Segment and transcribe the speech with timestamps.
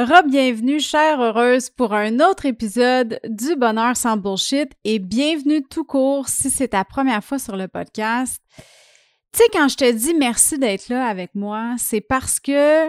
[0.00, 6.26] Re-bienvenue, chère heureuse, pour un autre épisode du Bonheur sans bullshit et bienvenue tout court
[6.26, 8.42] si c'est ta première fois sur le podcast.
[8.56, 8.62] Tu
[9.34, 12.88] sais, quand je te dis merci d'être là avec moi, c'est parce que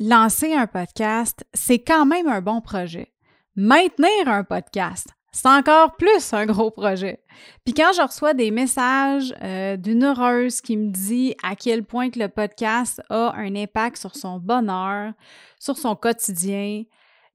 [0.00, 3.12] lancer un podcast, c'est quand même un bon projet.
[3.54, 5.06] Maintenir un podcast,
[5.40, 7.22] c'est encore plus un gros projet.
[7.64, 12.10] Puis quand je reçois des messages euh, d'une heureuse qui me dit à quel point
[12.10, 15.12] que le podcast a un impact sur son bonheur,
[15.60, 16.82] sur son quotidien,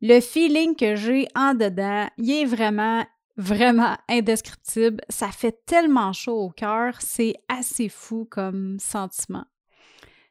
[0.01, 3.05] le feeling que j'ai en dedans, il est vraiment,
[3.37, 4.99] vraiment indescriptible.
[5.07, 9.45] Ça fait tellement chaud au cœur, c'est assez fou comme sentiment.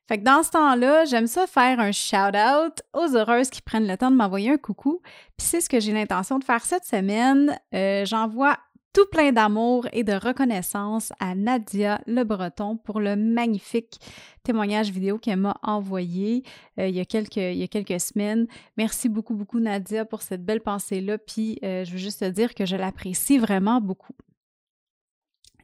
[0.09, 3.97] Fait que dans ce temps-là, j'aime ça faire un shout-out aux heureuses qui prennent le
[3.97, 5.01] temps de m'envoyer un coucou.
[5.37, 7.59] Puis c'est ce que j'ai l'intention de faire cette semaine.
[7.75, 8.59] Euh, j'envoie
[8.92, 13.98] tout plein d'amour et de reconnaissance à Nadia Le Breton pour le magnifique
[14.42, 16.42] témoignage vidéo qu'elle m'a envoyé
[16.78, 18.47] euh, il, y a quelques, il y a quelques semaines.
[18.77, 21.16] Merci beaucoup, beaucoup Nadia pour cette belle pensée-là.
[21.19, 24.14] Puis euh, je veux juste te dire que je l'apprécie vraiment beaucoup.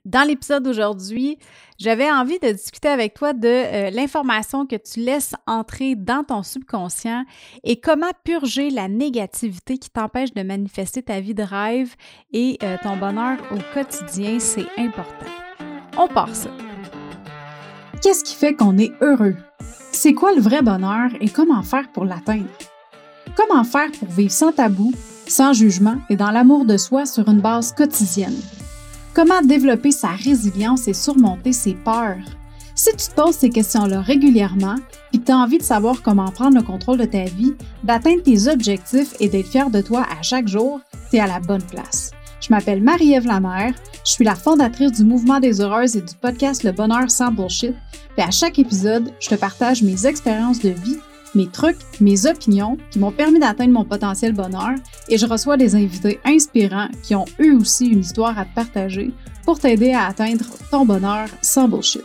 [0.05, 1.39] Dans l'épisode d'aujourd'hui,
[1.79, 6.43] j'avais envie de discuter avec toi de euh, l'information que tu laisses entrer dans ton
[6.43, 7.25] subconscient
[7.65, 11.95] et comment purger la négativité qui t'empêche de manifester ta vie de rêve
[12.33, 14.39] et euh, ton bonheur au quotidien.
[14.39, 15.27] C'est important.
[15.97, 16.51] On part ça.
[18.03, 19.35] Qu'est-ce qui fait qu'on est heureux?
[19.93, 22.49] C'est quoi le vrai bonheur et comment faire pour l'atteindre?
[23.37, 24.93] Comment faire pour vivre sans tabou,
[25.27, 28.37] sans jugement et dans l'amour de soi sur une base quotidienne?
[29.19, 32.23] Comment développer sa résilience et surmonter ses peurs?
[32.77, 34.77] Si tu te poses ces questions-là régulièrement
[35.13, 38.23] et que tu as envie de savoir comment prendre le contrôle de ta vie, d'atteindre
[38.23, 40.81] tes objectifs et d'être fier de toi à chaque jour,
[41.11, 42.13] tu es à la bonne place.
[42.41, 43.75] Je m'appelle Marie-Ève Lamère,
[44.07, 47.75] je suis la fondatrice du Mouvement des Heureuses et du podcast Le Bonheur sans Bullshit,
[48.19, 50.99] et à chaque épisode, je te partage mes expériences de vie
[51.35, 54.75] mes trucs, mes opinions qui m'ont permis d'atteindre mon potentiel bonheur
[55.09, 59.11] et je reçois des invités inspirants qui ont eux aussi une histoire à te partager
[59.45, 62.05] pour t'aider à atteindre ton bonheur sans bullshit.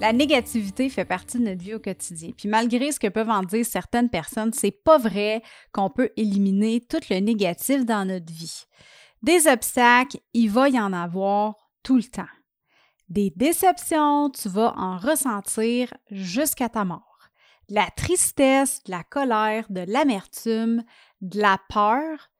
[0.00, 2.30] La négativité fait partie de notre vie au quotidien.
[2.34, 6.80] Puis malgré ce que peuvent en dire certaines personnes, c'est pas vrai qu'on peut éliminer
[6.80, 8.64] tout le négatif dans notre vie.
[9.22, 12.24] Des obstacles, il va y en avoir tout le temps.
[13.10, 17.18] Des déceptions, tu vas en ressentir jusqu'à ta mort.
[17.68, 20.82] La tristesse, de la colère, de l'amertume,
[21.20, 22.30] de la peur,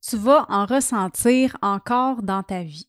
[0.00, 2.88] tu vas en ressentir encore dans ta vie.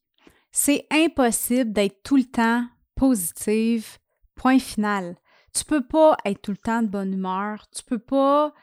[0.51, 3.97] C'est impossible d'être tout le temps positive,
[4.35, 5.15] point final.
[5.53, 8.53] Tu peux pas être tout le temps de bonne humeur, tu peux pas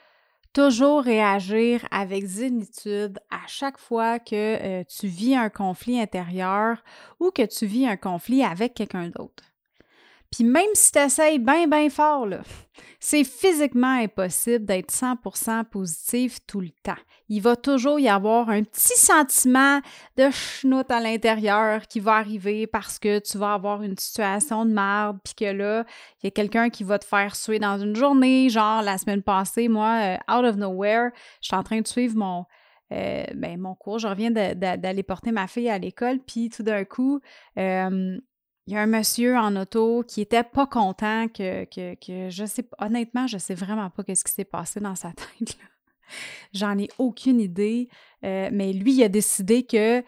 [0.53, 6.82] toujours réagir avec zénitude à chaque fois que euh, tu vis un conflit intérieur
[7.20, 9.52] ou que tu vis un conflit avec quelqu'un d'autre.
[10.32, 12.26] Puis même si tu essayes bien, bien fort,
[12.98, 17.00] c'est physiquement impossible d'être 100% positif tout le temps.
[17.28, 19.81] Il va toujours y avoir un petit sentiment
[20.16, 24.72] de schnout à l'intérieur qui va arriver parce que tu vas avoir une situation de
[24.72, 25.84] merde, puis que là,
[26.22, 28.49] il y a quelqu'un qui va te faire suer dans une journée.
[28.49, 31.10] Genre, la semaine passée, moi, euh, out of nowhere,
[31.41, 32.47] je suis en train de suivre mon,
[32.93, 33.99] euh, ben, mon cours.
[33.99, 37.20] Je reviens d'aller porter ma fille à l'école, puis tout d'un coup,
[37.59, 38.19] euh,
[38.67, 42.65] il y a un monsieur en auto qui était pas content que, que, je sais
[42.78, 45.59] honnêtement, je sais vraiment pas qu'est-ce qui s'est passé dans sa tête.
[46.53, 47.89] J'en ai aucune idée.
[48.25, 50.05] Euh, mais lui, il a décidé que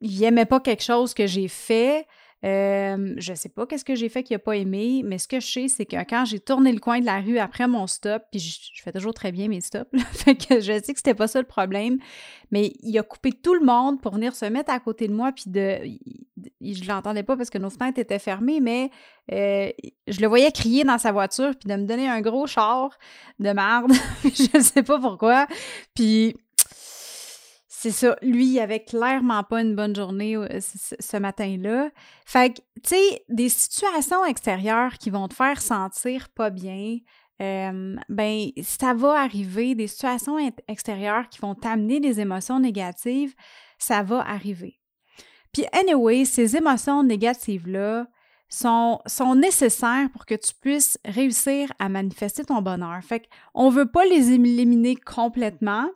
[0.00, 2.06] il aimait pas quelque chose que j'ai fait
[2.42, 5.46] je sais pas qu'est-ce que j'ai fait qu'il n'a pas aimé, mais ce que je
[5.46, 8.40] sais, c'est que quand j'ai tourné le coin de la rue après mon stop, puis
[8.40, 11.40] je, fais toujours très bien mes stops, fait que je sais que c'était pas ça
[11.40, 11.98] le problème,
[12.50, 15.32] mais il a coupé tout le monde pour venir se mettre à côté de moi,
[15.32, 15.78] puis de,
[16.60, 18.90] je l'entendais pas parce que nos fenêtres étaient fermées, mais
[19.32, 19.70] euh,
[20.06, 22.96] je le voyais crier dans sa voiture, puis de me donner un gros char
[23.38, 23.92] de merde,
[24.24, 25.46] je sais pas pourquoi,
[25.94, 26.36] puis
[27.80, 28.16] c'est ça.
[28.22, 31.90] Lui, il avait clairement pas une bonne journée euh, ce matin-là.
[32.26, 36.98] Fait que, tu sais, des situations extérieures qui vont te faire sentir pas bien,
[37.40, 39.76] euh, ben, ça va arriver.
[39.76, 43.36] Des situations extérieures qui vont t'amener des émotions négatives,
[43.78, 44.80] ça va arriver.
[45.52, 48.08] Puis, anyway, ces émotions négatives-là,
[48.50, 52.98] sont, sont, nécessaires pour que tu puisses réussir à manifester ton bonheur.
[53.04, 55.86] Fait qu'on ne veut pas les éliminer complètement,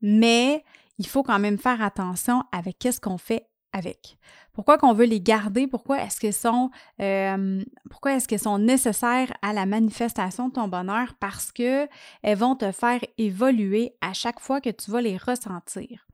[0.00, 0.64] mais
[0.98, 4.18] il faut quand même faire attention avec qu'est-ce qu'on fait avec.
[4.52, 5.66] Pourquoi qu'on veut les garder?
[5.66, 11.14] Pourquoi est-ce qu'elles sont, euh, pourquoi est-ce sont nécessaires à la manifestation de ton bonheur?
[11.20, 11.88] Parce qu'elles
[12.36, 16.06] vont te faire évoluer à chaque fois que tu vas les ressentir.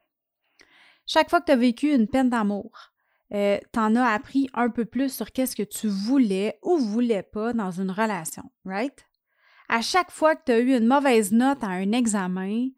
[1.06, 2.92] Chaque fois que tu as vécu une peine d'amour,
[3.32, 7.22] euh, tu en as appris un peu plus sur qu'est-ce que tu voulais ou voulais
[7.22, 9.06] pas dans une relation, right?
[9.68, 12.68] À chaque fois que tu as eu une mauvaise note à un examen,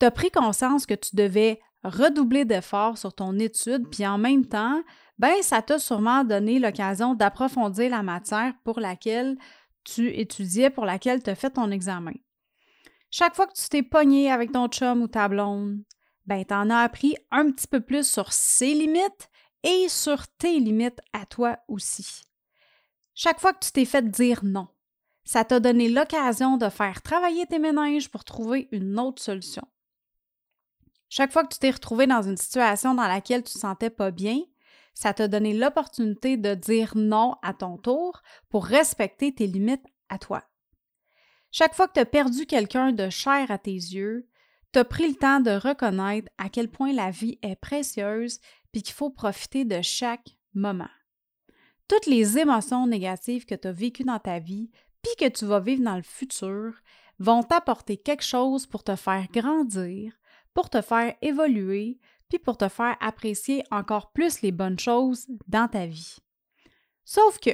[0.00, 4.46] tu as pris conscience que tu devais redoubler d'efforts sur ton étude, puis en même
[4.46, 4.82] temps,
[5.18, 9.36] ben ça t'a sûrement donné l'occasion d'approfondir la matière pour laquelle
[9.84, 12.12] tu étudiais, pour laquelle tu as fait ton examen.
[13.10, 15.82] Chaque fois que tu t'es pogné avec ton chum ou ta blonde,
[16.26, 19.28] ben tu en as appris un petit peu plus sur ses limites
[19.62, 22.22] et sur tes limites à toi aussi.
[23.14, 24.68] Chaque fois que tu t'es fait dire non,
[25.24, 29.66] ça t'a donné l'occasion de faire travailler tes méninges pour trouver une autre solution.
[31.10, 34.12] Chaque fois que tu t'es retrouvé dans une situation dans laquelle tu te sentais pas
[34.12, 34.40] bien,
[34.94, 40.18] ça t'a donné l'opportunité de dire non à ton tour pour respecter tes limites à
[40.18, 40.44] toi.
[41.50, 44.28] Chaque fois que tu as perdu quelqu'un de cher à tes yeux,
[44.72, 48.38] tu as pris le temps de reconnaître à quel point la vie est précieuse
[48.70, 50.88] puis qu'il faut profiter de chaque moment.
[51.88, 54.70] Toutes les émotions négatives que tu as vécues dans ta vie
[55.02, 56.72] puis que tu vas vivre dans le futur
[57.18, 60.12] vont t'apporter quelque chose pour te faire grandir,
[60.54, 61.98] pour te faire évoluer,
[62.28, 66.16] puis pour te faire apprécier encore plus les bonnes choses dans ta vie.
[67.04, 67.50] Sauf que,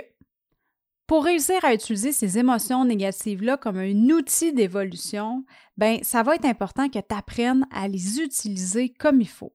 [1.06, 5.44] pour réussir à utiliser ces émotions négatives-là comme un outil d'évolution,
[5.76, 9.52] ben ça va être important que tu apprennes à les utiliser comme il faut.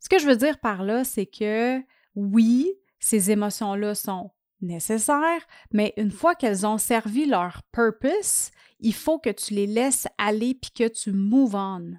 [0.00, 1.80] Ce que je veux dire par là, c'est que
[2.14, 8.50] oui, ces émotions-là sont nécessaires, mais une fois qu'elles ont servi leur purpose,
[8.80, 11.92] il faut que tu les laisses aller puis que tu move on.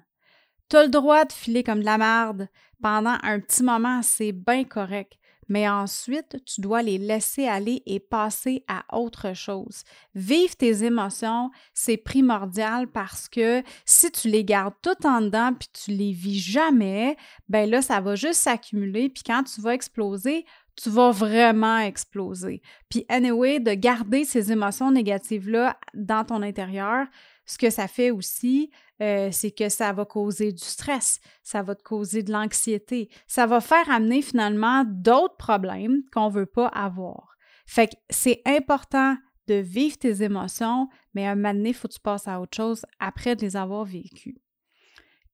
[0.68, 2.48] Tu as le droit de filer comme de la merde
[2.82, 5.14] pendant un petit moment, c'est bien correct.
[5.48, 9.84] Mais ensuite, tu dois les laisser aller et passer à autre chose.
[10.14, 15.68] Vivre tes émotions, c'est primordial parce que si tu les gardes tout en dedans puis
[15.72, 17.16] tu les vis jamais,
[17.48, 22.60] ben là, ça va juste s'accumuler puis quand tu vas exploser, tu vas vraiment exploser.
[22.88, 27.06] Puis anyway, de garder ces émotions négatives-là dans ton intérieur,
[27.46, 28.70] ce que ça fait aussi,
[29.00, 33.46] euh, c'est que ça va causer du stress, ça va te causer de l'anxiété, ça
[33.46, 37.36] va faire amener finalement d'autres problèmes qu'on ne veut pas avoir.
[37.66, 39.16] Fait que c'est important
[39.46, 42.40] de vivre tes émotions, mais à un moment donné, il faut que tu passes à
[42.40, 44.36] autre chose après de les avoir vécues.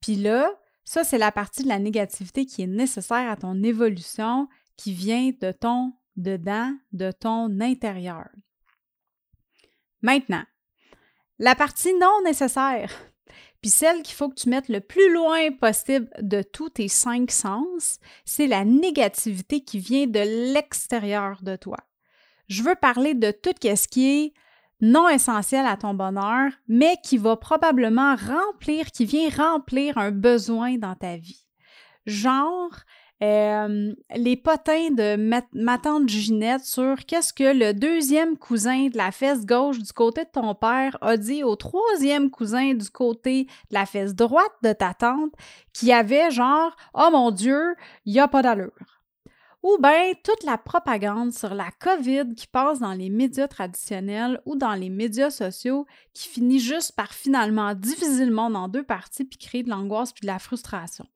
[0.00, 0.50] Puis là,
[0.84, 5.30] ça, c'est la partie de la négativité qui est nécessaire à ton évolution, qui vient
[5.40, 8.28] de ton dedans, de ton intérieur.
[10.02, 10.44] Maintenant,
[11.42, 12.92] la partie non nécessaire,
[13.60, 17.32] puis celle qu'il faut que tu mettes le plus loin possible de tous tes cinq
[17.32, 21.78] sens, c'est la négativité qui vient de l'extérieur de toi.
[22.46, 24.34] Je veux parler de tout ce qui est
[24.80, 30.76] non essentiel à ton bonheur, mais qui va probablement remplir, qui vient remplir un besoin
[30.76, 31.44] dans ta vie.
[32.06, 32.70] Genre,
[33.22, 35.16] euh, les potins de
[35.54, 40.24] ma, tante Ginette sur qu'est-ce que le deuxième cousin de la fesse gauche du côté
[40.24, 44.72] de ton père a dit au troisième cousin du côté de la fesse droite de
[44.72, 45.32] ta tante
[45.72, 47.76] qui avait genre Oh mon Dieu,
[48.06, 48.72] il n'y a pas d'allure.
[49.62, 54.56] Ou bien toute la propagande sur la COVID qui passe dans les médias traditionnels ou
[54.56, 59.24] dans les médias sociaux qui finit juste par finalement diviser le monde en deux parties
[59.24, 61.06] puis créer de l'angoisse puis de la frustration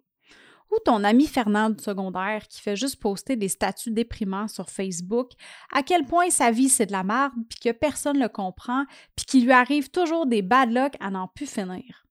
[0.70, 5.32] ou ton ami Fernand secondaire qui fait juste poster des statuts déprimants sur Facebook,
[5.72, 8.84] à quel point sa vie c'est de la merde, puis que personne ne le comprend,
[9.14, 12.06] puis qu'il lui arrive toujours des bad luck à n'en plus finir?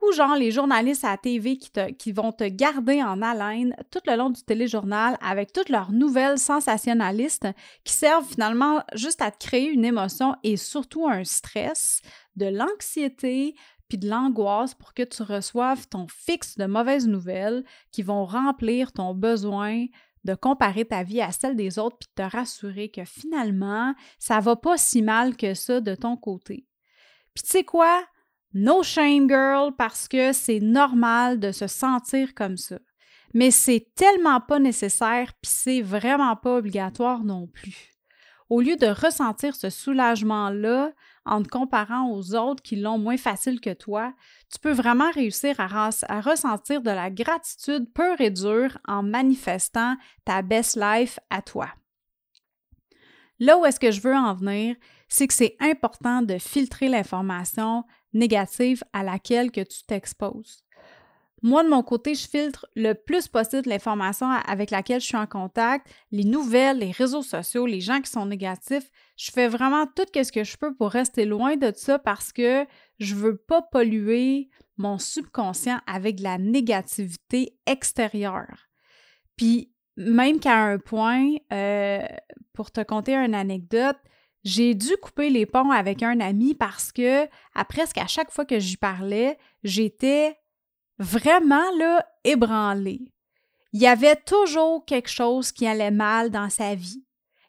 [0.00, 3.98] Ou genre les journalistes à la TV qui, qui vont te garder en haleine tout
[4.06, 7.48] le long du téléjournal avec toutes leurs nouvelles sensationnalistes
[7.82, 12.00] qui servent finalement juste à te créer une émotion et surtout un stress,
[12.36, 13.56] de l'anxiété,
[13.88, 18.92] puis de l'angoisse pour que tu reçoives ton fixe de mauvaises nouvelles qui vont remplir
[18.92, 19.86] ton besoin
[20.24, 24.40] de comparer ta vie à celle des autres puis de te rassurer que finalement, ça
[24.40, 26.66] va pas si mal que ça de ton côté.
[27.34, 28.04] Puis tu sais quoi?
[28.52, 32.78] No shame girl parce que c'est normal de se sentir comme ça.
[33.34, 37.94] Mais c'est tellement pas nécessaire puis c'est vraiment pas obligatoire non plus.
[38.48, 40.92] Au lieu de ressentir ce soulagement-là
[41.28, 44.14] en te comparant aux autres qui l'ont moins facile que toi,
[44.50, 45.66] tu peux vraiment réussir à,
[46.20, 51.68] ressentir de la gratitude pure et dure en manifestant ta best life à toi.
[53.38, 54.74] Là où est-ce que je veux en venir,
[55.08, 60.64] c'est que c'est important de filtrer l'information négative à laquelle que tu t'exposes.
[61.42, 65.26] Moi, de mon côté, je filtre le plus possible l'information avec laquelle je suis en
[65.26, 68.90] contact, les nouvelles, les réseaux sociaux, les gens qui sont négatifs.
[69.16, 72.66] Je fais vraiment tout ce que je peux pour rester loin de ça parce que
[72.98, 78.68] je veux pas polluer mon subconscient avec de la négativité extérieure.
[79.36, 82.00] Puis même qu'à un point, euh,
[82.52, 83.96] pour te conter une anecdote,
[84.44, 88.44] j'ai dû couper les ponts avec un ami parce que, à presque à chaque fois
[88.44, 90.36] que j'y parlais, j'étais
[90.98, 93.12] vraiment là ébranlée.
[93.72, 97.04] Il y avait toujours quelque chose qui allait mal dans sa vie.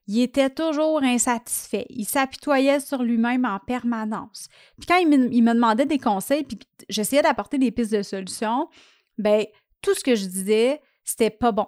[0.08, 1.86] Il était toujours insatisfait.
[1.89, 4.48] Il s'apitoyait sur lui-même en permanence.
[4.79, 6.58] Puis quand il me, demandait des conseils, puis
[6.89, 8.68] j'essayais d'apporter des pistes de solutions,
[9.18, 9.46] ben
[9.82, 11.68] tout ce que je disais, c'était pas bon.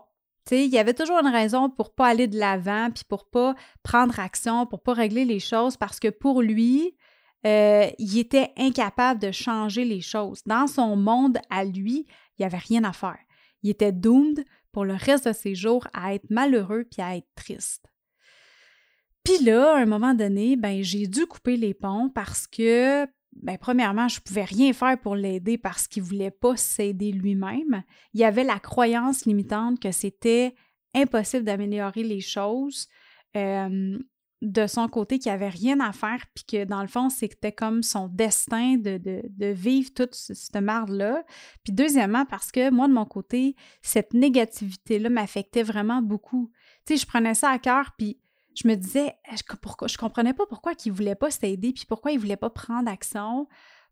[0.50, 3.54] sais, il y avait toujours une raison pour pas aller de l'avant, puis pour pas
[3.84, 6.96] prendre action, pour pas régler les choses, parce que pour lui,
[7.46, 10.42] euh, il était incapable de changer les choses.
[10.46, 12.06] Dans son monde à lui,
[12.38, 13.20] il n'y avait rien à faire.
[13.64, 17.28] Il était doomed pour le reste de ses jours à être malheureux puis à être
[17.36, 17.86] triste.
[19.24, 23.58] Puis là, à un moment donné, ben, j'ai dû couper les ponts parce que, ben,
[23.60, 27.84] premièrement, je ne pouvais rien faire pour l'aider parce qu'il ne voulait pas s'aider lui-même.
[28.14, 30.56] Il y avait la croyance limitante que c'était
[30.96, 32.88] impossible d'améliorer les choses
[34.42, 37.84] de son côté, qu'il avait rien à faire, puis que dans le fond, c'était comme
[37.84, 39.22] son destin de,
[39.52, 41.24] vivre toute cette marde-là.
[41.64, 46.52] Puis deuxièmement, parce que moi, de mon côté, cette négativité-là m'affectait vraiment beaucoup.
[46.86, 48.20] Tu sais, je prenais ça à cœur, puis
[48.56, 52.20] je me disais, je, pourquoi, comprenais pas pourquoi il voulait pas s'aider, puis pourquoi il
[52.20, 53.48] voulait pas prendre action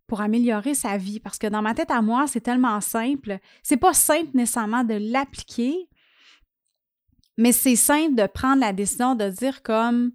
[0.07, 1.19] pour améliorer sa vie.
[1.19, 3.37] Parce que dans ma tête à moi, c'est tellement simple.
[3.61, 5.87] C'est pas simple nécessairement de l'appliquer,
[7.37, 10.11] mais c'est simple de prendre la décision de dire comme,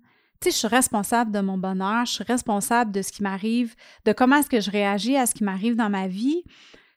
[0.50, 3.74] je suis responsable de mon bonheur, je suis responsable de ce qui m'arrive,
[4.04, 6.42] de comment est-ce que je réagis à ce qui m'arrive dans ma vie,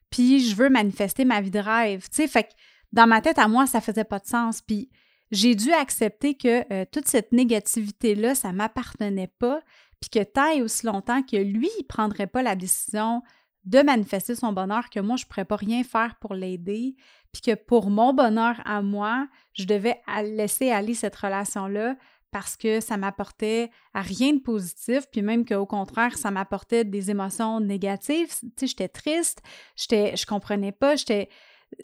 [0.09, 2.03] puis je veux manifester ma vie de rêve.
[2.09, 2.53] Tu sais, fait que
[2.93, 4.61] dans ma tête à moi, ça faisait pas de sens.
[4.61, 4.89] Puis
[5.31, 9.61] j'ai dû accepter que euh, toute cette négativité-là, ça m'appartenait pas,
[9.99, 13.23] puis que et aussi longtemps que lui, il prendrait pas la décision
[13.65, 16.95] de manifester son bonheur, que moi, je pourrais pas rien faire pour l'aider,
[17.33, 21.97] puis que pour mon bonheur à moi, je devais laisser aller cette relation-là
[22.31, 27.09] parce que ça m'apportait à rien de positif, puis même qu'au contraire, ça m'apportait des
[27.09, 28.29] émotions négatives.
[28.39, 29.41] Tu sais, j'étais triste,
[29.75, 31.29] j'étais, je comprenais pas, j'étais,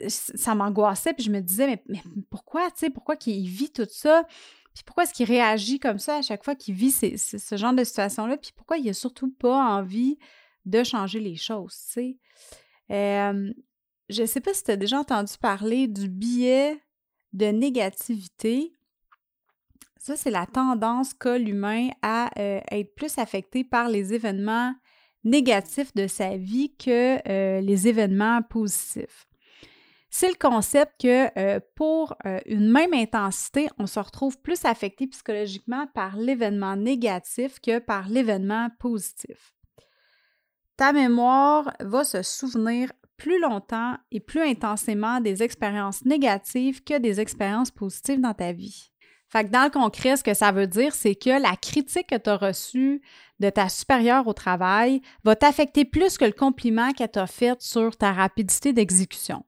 [0.07, 3.88] ça m'angoissait, puis je me disais, mais, mais pourquoi, tu sais, pourquoi qu'il vit tout
[3.89, 4.25] ça?
[4.73, 7.83] Puis pourquoi est-ce qu'il réagit comme ça à chaque fois qu'il vit ce genre de
[7.83, 8.38] situation-là?
[8.38, 10.17] Puis pourquoi il n'a surtout pas envie
[10.65, 12.17] de changer les choses, tu sais?
[14.09, 16.79] je ne sais pas si tu as déjà entendu parler du biais
[17.31, 18.73] de négativité.
[20.05, 24.75] Ça, c'est la tendance qu'a l'humain à euh, être plus affecté par les événements
[25.24, 29.25] négatifs de sa vie que euh, les événements positifs.
[30.10, 35.88] C'est le concept que euh, pour une même intensité, on se retrouve plus affecté psychologiquement
[35.95, 39.55] par l'événement négatif que par l'événement positif.
[40.75, 47.22] Ta mémoire va se souvenir plus longtemps et plus intensément des expériences négatives que des
[47.22, 48.92] expériences positives dans ta vie.
[49.33, 52.17] Fait que dans le concret, ce que ça veut dire, c'est que la critique que
[52.17, 53.01] tu as reçue
[53.39, 57.97] de ta supérieure au travail va t'affecter plus que le compliment qu'elle t'a fait sur
[57.97, 59.43] ta rapidité d'exécution.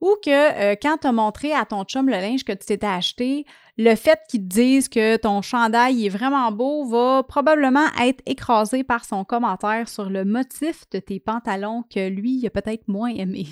[0.00, 2.86] Ou que euh, quand tu as montré à ton chum le linge que tu t'étais
[2.86, 3.44] acheté,
[3.76, 8.84] le fait qu'il te dise que ton chandail est vraiment beau va probablement être écrasé
[8.84, 13.48] par son commentaire sur le motif de tes pantalons que lui, a peut-être moins aimé.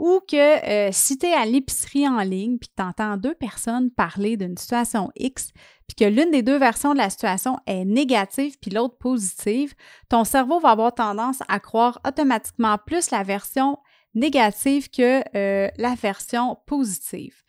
[0.00, 3.34] Ou que euh, si tu es à l'épicerie en ligne puis que tu entends deux
[3.34, 5.52] personnes parler d'une situation X,
[5.86, 9.74] puis que l'une des deux versions de la situation est négative puis l'autre positive,
[10.08, 13.76] ton cerveau va avoir tendance à croire automatiquement plus la version
[14.14, 17.42] négative que euh, la version positive.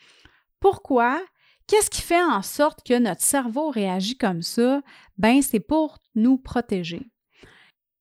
[0.60, 1.22] Pourquoi?
[1.67, 4.81] Qu'est-ce qui fait en sorte que notre cerveau réagit comme ça?
[5.17, 7.11] Ben, c'est pour nous protéger.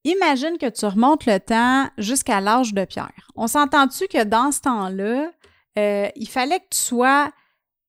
[0.05, 3.31] Imagine que tu remontes le temps jusqu'à l'âge de pierre.
[3.37, 5.31] On s'entend-tu que dans ce temps-là,
[5.79, 7.31] euh, il fallait que tu sois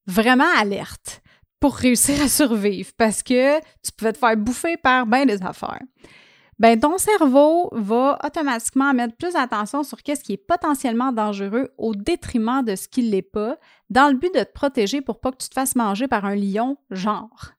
[0.08, 1.22] vraiment alerte
[1.62, 5.82] pour réussir à survivre parce que tu pouvais te faire bouffer par bien des affaires.
[6.60, 11.96] Ben, ton cerveau va automatiquement mettre plus d'attention sur ce qui est potentiellement dangereux au
[11.96, 13.58] détriment de ce qui l'est pas,
[13.90, 16.36] dans le but de te protéger pour pas que tu te fasses manger par un
[16.36, 17.54] lion, genre.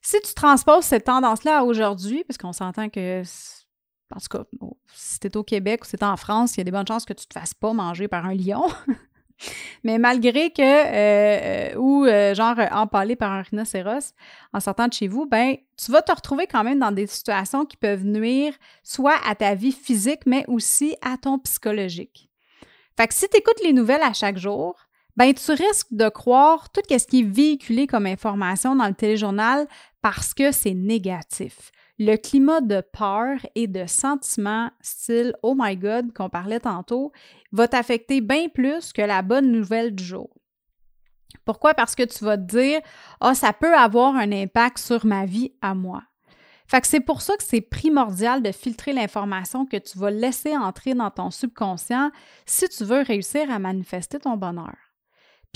[0.00, 3.24] Si tu transposes cette tendance-là à aujourd'hui, parce qu'on s'entend que
[4.14, 4.44] en tout cas,
[4.94, 7.12] si au Québec ou si tu en France, il y a des bonnes chances que
[7.12, 8.64] tu ne te fasses pas manger par un lion.
[9.84, 14.14] Mais malgré que, euh, ou euh, genre empalé par un rhinocéros
[14.52, 17.66] en sortant de chez vous, ben, tu vas te retrouver quand même dans des situations
[17.66, 22.30] qui peuvent nuire soit à ta vie physique, mais aussi à ton psychologique.
[22.96, 24.74] Fait que si tu écoutes les nouvelles à chaque jour,
[25.16, 29.66] ben, tu risques de croire tout ce qui est véhiculé comme information dans le téléjournal
[30.00, 36.12] parce que c'est négatif le climat de peur et de sentiment style Oh my God
[36.12, 37.12] qu'on parlait tantôt
[37.52, 40.30] va t'affecter bien plus que la bonne nouvelle du jour.
[41.44, 41.74] Pourquoi?
[41.74, 42.80] Parce que tu vas te dire
[43.20, 46.02] Ah, ça peut avoir un impact sur ma vie à moi.
[46.66, 50.56] Fait que c'est pour ça que c'est primordial de filtrer l'information que tu vas laisser
[50.56, 52.10] entrer dans ton subconscient
[52.44, 54.74] si tu veux réussir à manifester ton bonheur.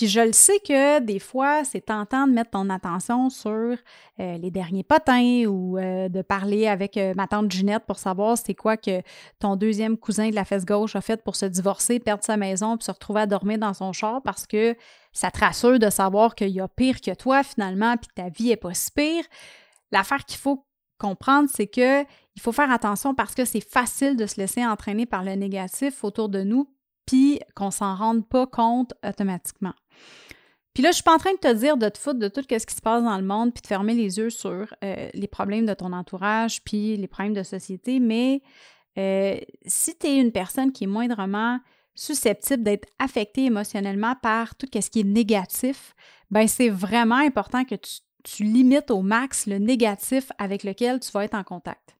[0.00, 4.38] Puis je le sais que des fois, c'est tentant de mettre ton attention sur euh,
[4.38, 8.54] les derniers potins ou euh, de parler avec euh, ma tante Ginette pour savoir c'est
[8.54, 9.02] quoi que
[9.40, 12.78] ton deuxième cousin de la fesse gauche a fait pour se divorcer, perdre sa maison
[12.78, 14.74] puis se retrouver à dormir dans son char parce que
[15.12, 18.52] ça te rassure de savoir qu'il y a pire que toi finalement puis ta vie
[18.52, 19.24] est pas si pire.
[19.92, 20.64] L'affaire qu'il faut
[20.96, 25.04] comprendre, c'est que il faut faire attention parce que c'est facile de se laisser entraîner
[25.04, 26.70] par le négatif autour de nous,
[27.06, 29.74] puis qu'on s'en rende pas compte automatiquement.
[30.74, 32.42] Puis là, je suis pas en train de te dire de te foutre de tout
[32.42, 35.26] ce qui se passe dans le monde, puis de fermer les yeux sur euh, les
[35.26, 38.42] problèmes de ton entourage, puis les problèmes de société, mais
[38.98, 41.58] euh, si tu es une personne qui est moindrement
[41.94, 45.94] susceptible d'être affectée émotionnellement par tout ce qui est négatif,
[46.30, 51.10] ben c'est vraiment important que tu tu limites au max le négatif avec lequel tu
[51.12, 51.96] vas être en contact.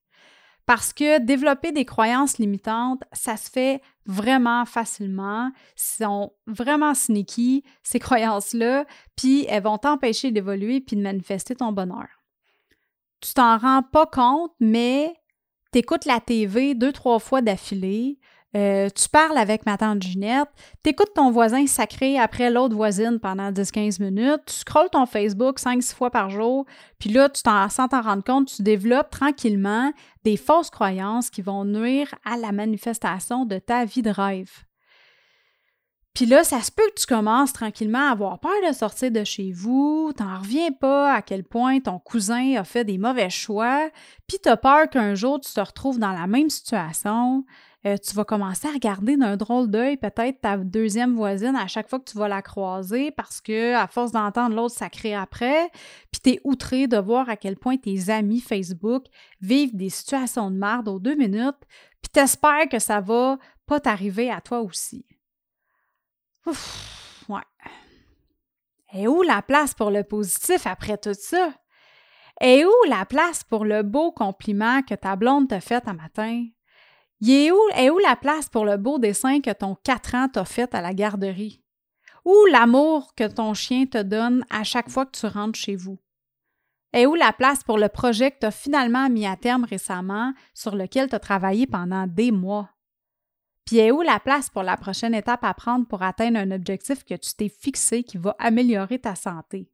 [0.66, 5.50] Parce que développer des croyances limitantes, ça se fait vraiment facilement.
[5.76, 8.84] Ils sont vraiment sneaky, ces croyances-là,
[9.16, 12.08] puis elles vont t'empêcher d'évoluer puis de manifester ton bonheur.
[13.20, 15.14] Tu t'en rends pas compte, mais
[15.72, 18.18] tu la TV deux, trois fois d'affilée,
[18.56, 20.48] euh, tu parles avec ma tante Ginette,
[20.82, 25.94] t'écoutes ton voisin sacré après l'autre voisine pendant 10-15 minutes, tu scrolles ton Facebook 5-6
[25.94, 26.66] fois par jour,
[26.98, 29.92] puis là, tu sans t'en rendre compte, tu développes tranquillement
[30.24, 34.50] des fausses croyances qui vont nuire à la manifestation de ta vie de rêve.
[36.14, 39.22] Puis là, ça se peut que tu commences tranquillement à avoir peur de sortir de
[39.22, 43.88] chez vous, t'en reviens pas à quel point ton cousin a fait des mauvais choix,
[44.26, 47.44] puis t'as peur qu'un jour tu te retrouves dans la même situation,
[47.86, 51.88] euh, tu vas commencer à regarder d'un drôle d'œil peut-être ta deuxième voisine à chaque
[51.88, 55.70] fois que tu vas la croiser parce que à force d'entendre l'autre sacré après,
[56.10, 59.06] puis tu es outré de voir à quel point tes amis Facebook
[59.40, 61.56] vivent des situations de merde aux deux minutes,
[62.02, 65.06] puis t'espères que ça va pas t'arriver à toi aussi.
[66.46, 67.40] Ouf, ouais.
[68.92, 71.54] Et où la place pour le positif après tout ça?
[72.42, 76.46] Et où la place pour le beau compliment que ta blonde t'a fait un matin?
[77.28, 77.50] Est
[77.90, 80.94] où, la place pour le beau dessin que ton 4 ans t'a fait à la
[80.94, 81.62] garderie?
[82.24, 85.98] Où l'amour que ton chien te donne à chaque fois que tu rentres chez vous?
[86.92, 90.32] Est où la place pour le projet que tu as finalement mis à terme récemment,
[90.54, 92.70] sur lequel tu as travaillé pendant des mois?
[93.64, 97.04] Puis est où la place pour la prochaine étape à prendre pour atteindre un objectif
[97.04, 99.70] que tu t'es fixé qui va améliorer ta santé?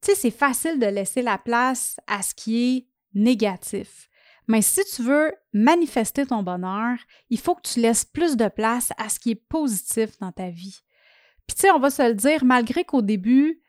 [0.00, 4.08] Tu sais, c'est facile de laisser la place à ce qui est négatif.
[4.52, 6.98] Mais si tu veux manifester ton bonheur,
[7.30, 10.50] il faut que tu laisses plus de place à ce qui est positif dans ta
[10.50, 10.80] vie.
[11.46, 13.62] Puis tu sais, on va se le dire, malgré qu'au début,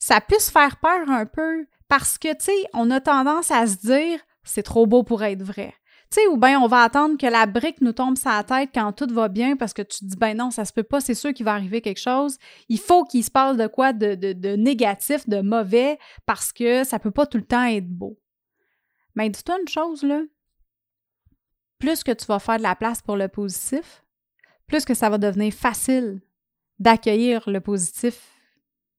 [0.00, 3.76] ça puisse faire peur un peu, parce que, tu sais, on a tendance à se
[3.76, 5.72] dire, c'est trop beau pour être vrai.
[6.10, 8.70] Tu sais, ou bien on va attendre que la brique nous tombe sur la tête
[8.74, 11.00] quand tout va bien parce que tu te dis, ben non, ça se peut pas,
[11.00, 12.38] c'est sûr qu'il va arriver quelque chose.
[12.68, 17.12] Il faut qu'il se passe de quoi de, négatif, de mauvais, parce que ça peut
[17.12, 18.18] pas tout le temps être beau.
[19.14, 20.22] Mais dis-toi une chose, là.
[21.78, 24.04] Plus que tu vas faire de la place pour le positif,
[24.66, 26.22] plus que ça va devenir facile
[26.78, 28.30] d'accueillir le positif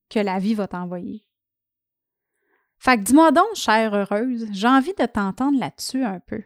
[0.09, 1.25] que la vie va t'envoyer.
[2.77, 6.43] Fait que dis-moi donc, chère heureuse, j'ai envie de t'entendre là-dessus un peu.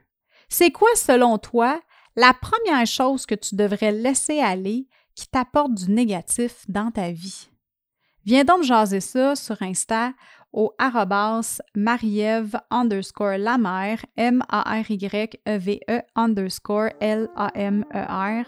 [0.47, 1.81] C'est quoi, selon toi,
[2.15, 7.49] la première chose que tu devrais laisser aller qui t'apporte du négatif dans ta vie?
[8.25, 10.13] Viens donc jaser ça sur Insta
[10.53, 13.57] au arrobas mariève underscore la
[14.17, 18.45] M-A-R-Y-E-V-E e underscore L-A-M-E-R.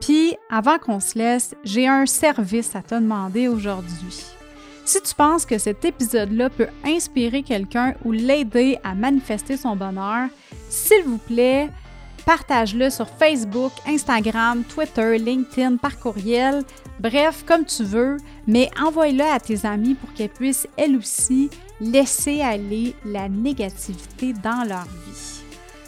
[0.00, 4.24] Puis, avant qu'on se laisse, j'ai un service à te demander aujourd'hui.
[4.84, 10.28] Si tu penses que cet épisode-là peut inspirer quelqu'un ou l'aider à manifester son bonheur,
[10.68, 11.70] s'il vous plaît,
[12.24, 16.62] partage-le sur Facebook, Instagram, Twitter, LinkedIn, par courriel,
[17.00, 22.40] bref, comme tu veux, mais envoie-le à tes amis pour qu'elles puissent, elles aussi, laisser
[22.40, 25.42] aller la négativité dans leur vie.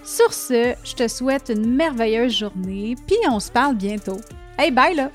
[0.05, 4.21] Sur ce, je te souhaite une merveilleuse journée, puis on se parle bientôt.
[4.59, 5.11] Hey, bye là!